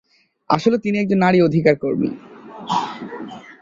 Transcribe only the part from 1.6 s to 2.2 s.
কর্মী।